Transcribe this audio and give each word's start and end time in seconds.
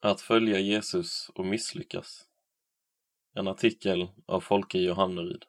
Att 0.00 0.20
följa 0.20 0.58
Jesus 0.58 1.30
och 1.34 1.46
misslyckas. 1.46 2.28
En 3.34 3.48
artikel 3.48 4.08
av 4.26 4.40
Folke 4.40 4.78
Johanneryd. 4.78 5.44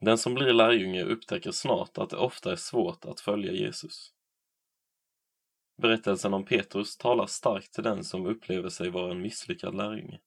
Den 0.00 0.18
som 0.18 0.34
blir 0.34 0.52
lärjunge 0.52 1.04
upptäcker 1.04 1.50
snart 1.50 1.98
att 1.98 2.10
det 2.10 2.16
ofta 2.16 2.52
är 2.52 2.56
svårt 2.56 3.04
att 3.04 3.20
följa 3.20 3.52
Jesus. 3.52 4.12
Berättelsen 5.82 6.34
om 6.34 6.44
Petrus 6.44 6.96
talar 6.96 7.26
starkt 7.26 7.72
till 7.72 7.84
den 7.84 8.04
som 8.04 8.26
upplever 8.26 8.68
sig 8.68 8.90
vara 8.90 9.12
en 9.12 9.22
misslyckad 9.22 9.74
lärjunge. 9.74 10.20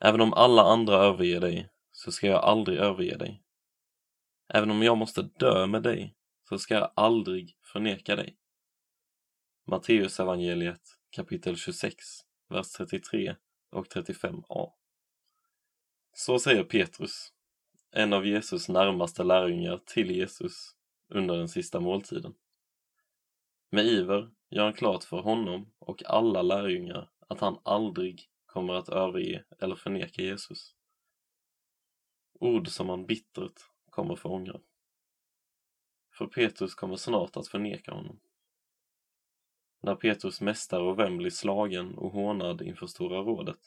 Även 0.00 0.20
om 0.20 0.32
alla 0.32 0.62
andra 0.62 0.94
överger 0.94 1.40
dig, 1.40 1.68
så 1.92 2.12
ska 2.12 2.26
jag 2.26 2.44
aldrig 2.44 2.78
överge 2.78 3.16
dig. 3.16 3.42
Även 4.48 4.70
om 4.70 4.82
jag 4.82 4.98
måste 4.98 5.22
dö 5.22 5.66
med 5.66 5.82
dig, 5.82 6.16
så 6.48 6.58
ska 6.58 6.74
jag 6.74 6.92
aldrig 6.96 7.58
förneka 7.62 8.16
dig. 8.16 8.36
Matteus 9.68 10.20
evangeliet 10.20 10.98
kapitel 11.10 11.56
26, 11.56 11.96
vers 12.48 12.72
33 12.72 13.36
och 13.70 13.86
35a. 13.86 14.72
Så 16.12 16.38
säger 16.38 16.64
Petrus, 16.64 17.32
en 17.90 18.12
av 18.12 18.26
Jesus 18.26 18.68
närmaste 18.68 19.24
lärjungar 19.24 19.78
till 19.86 20.10
Jesus 20.10 20.76
under 21.08 21.36
den 21.36 21.48
sista 21.48 21.80
måltiden. 21.80 22.34
Med 23.70 23.86
iver 23.86 24.30
gör 24.50 24.64
han 24.64 24.72
klart 24.72 25.04
för 25.04 25.20
honom 25.20 25.72
och 25.78 26.02
alla 26.06 26.42
lärjungar 26.42 27.10
att 27.28 27.40
han 27.40 27.58
aldrig 27.62 28.30
kommer 28.46 28.74
att 28.74 28.88
överge 28.88 29.44
eller 29.58 29.74
förneka 29.74 30.22
Jesus. 30.22 30.74
Ord 32.32 32.68
som 32.68 32.88
han 32.88 33.06
bittert 33.06 33.60
kommer 33.90 34.16
få 34.16 34.28
ångra. 34.28 34.60
För 36.12 36.26
Petrus 36.26 36.74
kommer 36.74 36.96
snart 36.96 37.36
att 37.36 37.48
förneka 37.48 37.92
honom. 37.92 38.20
När 39.86 39.94
Petrus 39.94 40.40
mästare 40.40 40.82
och 40.82 40.98
vän 40.98 41.16
blir 41.16 41.30
slagen 41.30 41.98
och 41.98 42.12
hånad 42.12 42.62
inför 42.62 42.86
Stora 42.86 43.18
rådet 43.18 43.58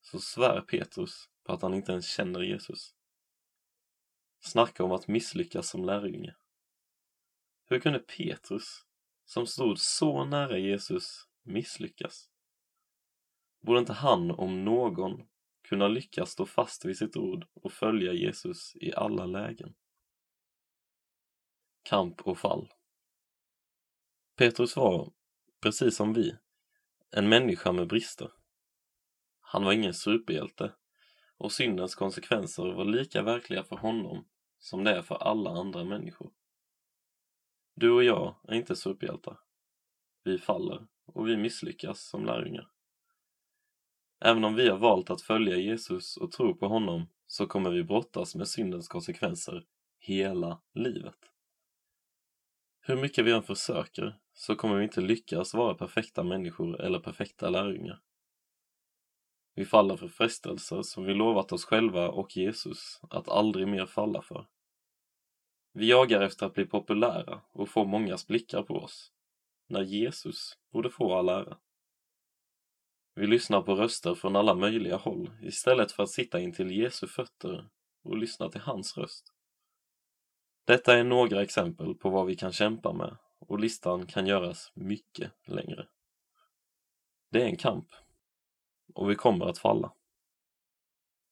så 0.00 0.18
svär 0.18 0.60
Petrus 0.60 1.28
på 1.44 1.52
att 1.52 1.62
han 1.62 1.74
inte 1.74 1.92
ens 1.92 2.08
känner 2.08 2.40
Jesus. 2.40 2.94
Snacka 4.40 4.84
om 4.84 4.92
att 4.92 5.08
misslyckas 5.08 5.68
som 5.68 5.84
lärjunge. 5.84 6.34
Hur 7.64 7.80
kunde 7.80 7.98
Petrus, 7.98 8.86
som 9.24 9.46
stod 9.46 9.78
så 9.78 10.24
nära 10.24 10.58
Jesus, 10.58 11.28
misslyckas? 11.42 12.30
Borde 13.60 13.80
inte 13.80 13.92
han, 13.92 14.30
om 14.30 14.64
någon, 14.64 15.22
kunna 15.62 15.88
lyckas 15.88 16.30
stå 16.30 16.46
fast 16.46 16.84
vid 16.84 16.98
sitt 16.98 17.16
ord 17.16 17.46
och 17.54 17.72
följa 17.72 18.12
Jesus 18.12 18.76
i 18.76 18.94
alla 18.94 19.26
lägen? 19.26 19.74
Kamp 21.82 22.20
och 22.20 22.38
fall 22.38 22.72
Petrus 24.36 24.76
var, 24.76 25.12
precis 25.60 25.96
som 25.96 26.12
vi, 26.12 26.36
en 27.10 27.28
människa 27.28 27.72
med 27.72 27.88
brister. 27.88 28.30
Han 29.40 29.64
var 29.64 29.72
ingen 29.72 29.94
superhjälte 29.94 30.72
och 31.36 31.52
syndens 31.52 31.94
konsekvenser 31.94 32.72
var 32.72 32.84
lika 32.84 33.22
verkliga 33.22 33.64
för 33.64 33.76
honom 33.76 34.28
som 34.58 34.84
det 34.84 34.90
är 34.90 35.02
för 35.02 35.14
alla 35.14 35.50
andra 35.50 35.84
människor. 35.84 36.32
Du 37.74 37.90
och 37.90 38.04
jag 38.04 38.36
är 38.48 38.54
inte 38.54 38.76
superhjältar. 38.76 39.38
Vi 40.24 40.38
faller 40.38 40.86
och 41.06 41.28
vi 41.28 41.36
misslyckas 41.36 42.08
som 42.08 42.24
lärjungar. 42.24 42.68
Även 44.20 44.44
om 44.44 44.54
vi 44.54 44.68
har 44.68 44.78
valt 44.78 45.10
att 45.10 45.22
följa 45.22 45.56
Jesus 45.56 46.16
och 46.16 46.32
tro 46.32 46.54
på 46.54 46.68
honom 46.68 47.06
så 47.26 47.46
kommer 47.46 47.70
vi 47.70 47.84
brottas 47.84 48.34
med 48.34 48.48
syndens 48.48 48.88
konsekvenser 48.88 49.66
hela 49.98 50.60
livet. 50.74 51.35
Hur 52.88 52.96
mycket 52.96 53.24
vi 53.24 53.32
än 53.32 53.42
försöker 53.42 54.18
så 54.32 54.56
kommer 54.56 54.76
vi 54.76 54.84
inte 54.84 55.00
lyckas 55.00 55.54
vara 55.54 55.74
perfekta 55.74 56.22
människor 56.22 56.80
eller 56.80 56.98
perfekta 56.98 57.50
lärjungar. 57.50 58.00
Vi 59.54 59.64
faller 59.64 59.96
för 59.96 60.08
frestelser 60.08 60.82
som 60.82 61.04
vi 61.04 61.14
lovat 61.14 61.52
oss 61.52 61.64
själva 61.64 62.08
och 62.08 62.36
Jesus 62.36 63.00
att 63.10 63.28
aldrig 63.28 63.68
mer 63.68 63.86
falla 63.86 64.22
för. 64.22 64.46
Vi 65.72 65.90
jagar 65.90 66.20
efter 66.20 66.46
att 66.46 66.54
bli 66.54 66.66
populära 66.66 67.40
och 67.52 67.68
få 67.68 67.84
mångas 67.84 68.26
blickar 68.26 68.62
på 68.62 68.74
oss, 68.74 69.12
när 69.68 69.82
Jesus 69.82 70.58
borde 70.72 70.90
få 70.90 71.14
all 71.14 71.28
ära. 71.28 71.58
Vi 73.14 73.26
lyssnar 73.26 73.62
på 73.62 73.74
röster 73.74 74.14
från 74.14 74.36
alla 74.36 74.54
möjliga 74.54 74.96
håll 74.96 75.30
istället 75.42 75.92
för 75.92 76.02
att 76.02 76.10
sitta 76.10 76.40
intill 76.40 76.70
Jesu 76.70 77.06
fötter 77.06 77.68
och 78.04 78.18
lyssna 78.18 78.48
till 78.48 78.60
hans 78.60 78.98
röst. 78.98 79.35
Detta 80.66 80.98
är 80.98 81.04
några 81.04 81.42
exempel 81.42 81.94
på 81.94 82.10
vad 82.10 82.26
vi 82.26 82.36
kan 82.36 82.52
kämpa 82.52 82.92
med 82.92 83.16
och 83.38 83.58
listan 83.58 84.06
kan 84.06 84.26
göras 84.26 84.72
mycket 84.74 85.32
längre. 85.44 85.86
Det 87.30 87.42
är 87.42 87.46
en 87.46 87.56
kamp 87.56 87.88
och 88.94 89.10
vi 89.10 89.14
kommer 89.14 89.46
att 89.46 89.58
falla. 89.58 89.92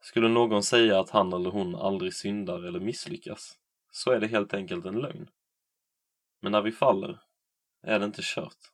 Skulle 0.00 0.28
någon 0.28 0.62
säga 0.62 1.00
att 1.00 1.10
han 1.10 1.32
eller 1.32 1.50
hon 1.50 1.74
aldrig 1.74 2.14
syndar 2.14 2.62
eller 2.62 2.80
misslyckas 2.80 3.58
så 3.90 4.10
är 4.10 4.20
det 4.20 4.26
helt 4.26 4.54
enkelt 4.54 4.86
en 4.86 5.00
lögn. 5.00 5.30
Men 6.40 6.52
när 6.52 6.62
vi 6.62 6.72
faller 6.72 7.20
är 7.82 7.98
det 7.98 8.04
inte 8.04 8.22
kört. 8.24 8.72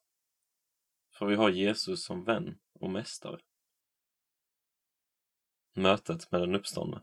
För 1.12 1.27
vi 1.27 1.34
har 1.34 1.50
Jesus 1.50 2.04
som 2.04 2.25
vän 2.25 2.59
och 2.72 2.91
mästare. 2.91 3.41
Mötet 5.75 6.32
med 6.32 6.41
den 6.41 6.54
uppståndne 6.54 7.03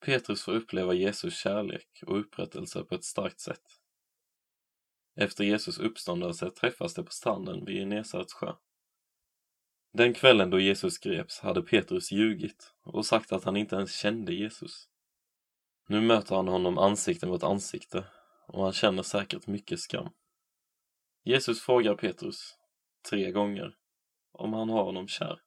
Petrus 0.00 0.42
får 0.42 0.52
uppleva 0.52 0.94
Jesus 0.94 1.38
kärlek 1.38 2.02
och 2.06 2.18
upprättelse 2.20 2.84
på 2.84 2.94
ett 2.94 3.04
starkt 3.04 3.40
sätt. 3.40 3.80
Efter 5.14 5.44
Jesus 5.44 5.78
uppståndelse 5.78 6.50
träffas 6.50 6.94
de 6.94 7.04
på 7.04 7.12
stranden 7.12 7.64
vid 7.64 7.76
Genesarets 7.76 8.34
sjö. 8.34 8.52
Den 9.92 10.14
kvällen 10.14 10.50
då 10.50 10.60
Jesus 10.60 10.98
greps 10.98 11.40
hade 11.40 11.62
Petrus 11.62 12.12
ljugit 12.12 12.74
och 12.82 13.06
sagt 13.06 13.32
att 13.32 13.44
han 13.44 13.56
inte 13.56 13.76
ens 13.76 13.94
kände 13.94 14.34
Jesus. 14.34 14.88
Nu 15.88 16.00
möter 16.00 16.36
han 16.36 16.48
honom 16.48 16.78
ansikte 16.78 17.26
mot 17.26 17.42
ansikte 17.42 18.04
och 18.46 18.64
han 18.64 18.72
känner 18.72 19.02
säkert 19.02 19.46
mycket 19.46 19.80
skam. 19.80 20.08
Jesus 21.22 21.62
frågar 21.62 21.94
Petrus, 21.94 22.58
tre 23.10 23.30
gånger, 23.30 23.76
om 24.32 24.52
han 24.52 24.68
har 24.68 24.84
honom 24.84 25.08
kär. 25.08 25.40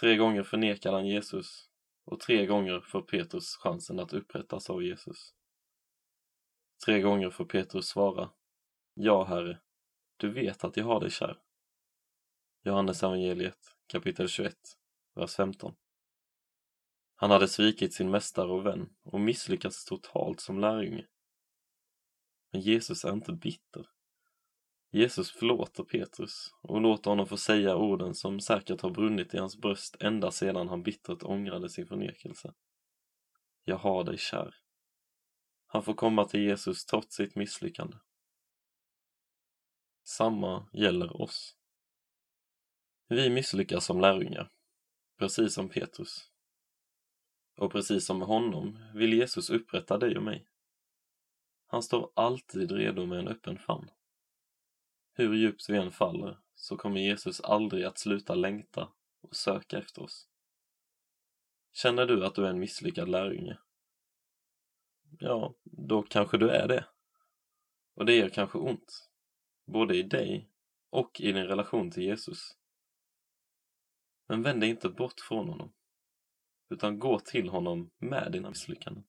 Tre 0.00 0.16
gånger 0.16 0.42
förnekar 0.42 0.92
han 0.92 1.06
Jesus 1.06 1.67
och 2.08 2.20
tre 2.20 2.46
gånger 2.46 2.80
får 2.80 3.02
Petrus 3.02 3.56
chansen 3.56 3.98
att 3.98 4.12
upprättas 4.12 4.70
av 4.70 4.82
Jesus. 4.82 5.34
Tre 6.84 7.00
gånger 7.00 7.30
får 7.30 7.44
Petrus 7.44 7.86
svara, 7.86 8.30
Ja, 8.94 9.24
Herre, 9.24 9.60
du 10.16 10.32
vet 10.32 10.64
att 10.64 10.76
jag 10.76 10.84
har 10.84 11.00
dig 11.00 11.10
kär. 11.10 11.38
Johannes 12.64 13.02
evangeliet 13.02 13.58
kapitel 13.86 14.28
21, 14.28 14.54
vers 15.14 15.34
15. 15.34 15.74
Han 17.14 17.30
hade 17.30 17.48
svikit 17.48 17.94
sin 17.94 18.10
mästare 18.10 18.52
och 18.52 18.66
vän 18.66 18.88
och 19.02 19.20
misslyckats 19.20 19.84
totalt 19.84 20.40
som 20.40 20.60
lärjunge. 20.60 21.06
Men 22.52 22.60
Jesus 22.60 23.04
är 23.04 23.12
inte 23.12 23.32
bitter. 23.32 23.86
Jesus 24.90 25.30
förlåter 25.30 25.84
Petrus 25.84 26.54
och 26.62 26.80
låter 26.80 27.10
honom 27.10 27.26
få 27.26 27.36
säga 27.36 27.76
orden 27.76 28.14
som 28.14 28.40
säkert 28.40 28.80
har 28.80 28.90
brunnit 28.90 29.34
i 29.34 29.38
hans 29.38 29.56
bröst 29.56 29.96
ända 30.00 30.30
sedan 30.30 30.68
han 30.68 30.82
bittert 30.82 31.22
ångrade 31.22 31.68
sin 31.70 31.86
förnekelse. 31.86 32.54
Jag 33.64 33.76
har 33.76 34.04
dig 34.04 34.18
kär. 34.18 34.54
Han 35.66 35.82
får 35.82 35.94
komma 35.94 36.24
till 36.24 36.40
Jesus 36.40 36.84
trots 36.84 37.16
sitt 37.16 37.34
misslyckande. 37.34 37.96
Samma 40.04 40.68
gäller 40.72 41.22
oss. 41.22 41.56
Vi 43.08 43.30
misslyckas 43.30 43.84
som 43.84 44.00
lärjungar, 44.00 44.50
precis 45.18 45.54
som 45.54 45.68
Petrus. 45.68 46.30
Och 47.56 47.72
precis 47.72 48.06
som 48.06 48.18
med 48.18 48.28
honom 48.28 48.78
vill 48.94 49.12
Jesus 49.12 49.50
upprätta 49.50 49.98
dig 49.98 50.16
och 50.16 50.22
mig. 50.22 50.46
Han 51.66 51.82
står 51.82 52.12
alltid 52.14 52.72
redo 52.72 53.06
med 53.06 53.18
en 53.18 53.28
öppen 53.28 53.58
famn. 53.58 53.90
Hur 55.18 55.34
djupt 55.34 55.70
vi 55.70 55.76
än 55.76 55.92
faller 55.92 56.38
så 56.54 56.76
kommer 56.76 57.00
Jesus 57.00 57.40
aldrig 57.40 57.84
att 57.84 57.98
sluta 57.98 58.34
längta 58.34 58.88
och 59.20 59.36
söka 59.36 59.78
efter 59.78 60.02
oss. 60.02 60.28
Känner 61.72 62.06
du 62.06 62.26
att 62.26 62.34
du 62.34 62.46
är 62.46 62.50
en 62.50 62.58
misslyckad 62.58 63.08
lärjunge? 63.08 63.58
Ja, 65.18 65.54
då 65.64 66.02
kanske 66.02 66.38
du 66.38 66.50
är 66.50 66.68
det. 66.68 66.86
Och 67.94 68.06
det 68.06 68.16
gör 68.16 68.28
kanske 68.28 68.58
ont, 68.58 69.10
både 69.66 69.96
i 69.96 70.02
dig 70.02 70.50
och 70.90 71.20
i 71.20 71.32
din 71.32 71.46
relation 71.46 71.90
till 71.90 72.02
Jesus. 72.02 72.56
Men 74.28 74.42
vänd 74.42 74.60
dig 74.60 74.70
inte 74.70 74.88
bort 74.88 75.20
från 75.20 75.48
honom, 75.48 75.72
utan 76.68 76.98
gå 76.98 77.20
till 77.20 77.48
honom 77.48 77.90
med 77.98 78.32
dina 78.32 78.48
misslyckanden. 78.48 79.04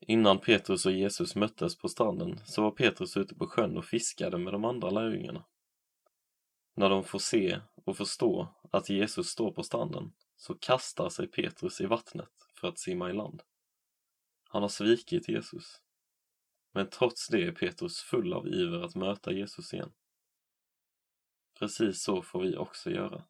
Innan 0.00 0.38
Petrus 0.38 0.86
och 0.86 0.92
Jesus 0.92 1.34
möttes 1.36 1.78
på 1.78 1.88
stranden 1.88 2.40
så 2.44 2.62
var 2.62 2.70
Petrus 2.70 3.16
ute 3.16 3.34
på 3.34 3.46
sjön 3.46 3.78
och 3.78 3.84
fiskade 3.84 4.38
med 4.38 4.52
de 4.52 4.64
andra 4.64 4.90
lärjungarna. 4.90 5.44
När 6.74 6.90
de 6.90 7.04
får 7.04 7.18
se 7.18 7.60
och 7.84 7.96
förstå 7.96 8.48
att 8.72 8.90
Jesus 8.90 9.26
står 9.26 9.52
på 9.52 9.62
stranden 9.62 10.12
så 10.36 10.54
kastar 10.54 11.08
sig 11.08 11.26
Petrus 11.26 11.80
i 11.80 11.86
vattnet 11.86 12.30
för 12.54 12.68
att 12.68 12.78
simma 12.78 13.10
i 13.10 13.12
land. 13.12 13.42
Han 14.44 14.62
har 14.62 14.68
svikit 14.68 15.28
Jesus. 15.28 15.80
Men 16.72 16.90
trots 16.90 17.28
det 17.28 17.42
är 17.42 17.52
Petrus 17.52 18.00
full 18.00 18.32
av 18.32 18.48
iver 18.48 18.82
att 18.82 18.94
möta 18.94 19.32
Jesus 19.32 19.74
igen. 19.74 19.92
Precis 21.58 22.02
så 22.02 22.22
får 22.22 22.42
vi 22.42 22.56
också 22.56 22.90
göra. 22.90 23.24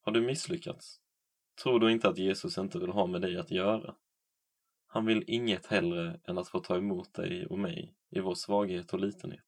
Har 0.00 0.12
du 0.12 0.20
misslyckats? 0.20 1.00
Tror 1.62 1.80
du 1.80 1.92
inte 1.92 2.08
att 2.08 2.18
Jesus 2.18 2.58
inte 2.58 2.78
vill 2.78 2.90
ha 2.90 3.06
med 3.06 3.20
dig 3.20 3.36
att 3.36 3.50
göra? 3.50 3.94
Han 4.90 5.06
vill 5.06 5.24
inget 5.26 5.66
hellre 5.66 6.20
än 6.24 6.38
att 6.38 6.48
få 6.48 6.60
ta 6.60 6.76
emot 6.76 7.14
dig 7.14 7.46
och 7.46 7.58
mig 7.58 7.94
i 8.10 8.20
vår 8.20 8.34
svaghet 8.34 8.92
och 8.92 9.00
litenhet. 9.00 9.44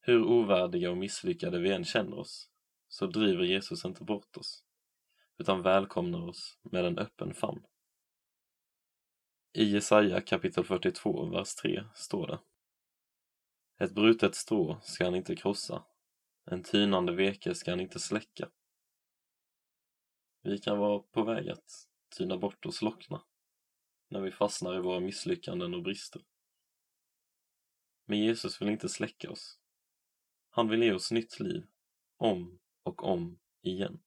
Hur 0.00 0.24
ovärdiga 0.24 0.90
och 0.90 0.96
misslyckade 0.96 1.58
vi 1.58 1.72
än 1.72 1.84
känner 1.84 2.18
oss, 2.18 2.50
så 2.88 3.06
driver 3.06 3.44
Jesus 3.44 3.84
inte 3.84 4.04
bort 4.04 4.36
oss, 4.36 4.64
utan 5.38 5.62
välkomnar 5.62 6.28
oss 6.28 6.58
med 6.62 6.84
en 6.84 6.98
öppen 6.98 7.34
famn. 7.34 7.66
I 9.52 9.64
Jesaja 9.64 10.20
kapitel 10.20 10.64
42, 10.64 11.26
vers 11.26 11.54
3 11.54 11.84
står 11.94 12.26
det 12.26 12.38
Ett 13.84 13.94
brutet 13.94 14.34
strå 14.34 14.80
ska 14.82 15.04
han 15.04 15.14
inte 15.14 15.36
krossa, 15.36 15.84
en 16.44 16.62
tynande 16.62 17.12
veke 17.12 17.54
ska 17.54 17.70
han 17.70 17.80
inte 17.80 17.98
släcka. 17.98 18.48
Vi 20.42 20.58
kan 20.58 20.78
vara 20.78 20.98
på 20.98 21.24
väg 21.24 21.48
att 21.48 21.88
tyna 22.16 22.38
bort 22.38 22.66
och 22.66 22.74
slockna 22.74 23.22
när 24.12 24.20
vi 24.20 24.32
fastnar 24.32 24.76
i 24.76 24.80
våra 24.80 25.00
misslyckanden 25.00 25.74
och 25.74 25.82
brister. 25.82 26.22
Men 28.04 28.18
Jesus 28.18 28.62
vill 28.62 28.68
inte 28.68 28.88
släcka 28.88 29.30
oss. 29.30 29.58
Han 30.50 30.68
vill 30.68 30.82
ge 30.82 30.92
oss 30.92 31.10
nytt 31.10 31.40
liv, 31.40 31.66
om 32.16 32.58
och 32.82 33.04
om 33.04 33.38
igen. 33.62 34.02